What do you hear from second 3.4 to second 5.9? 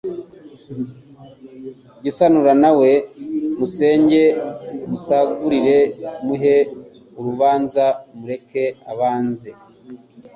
musenge musagurire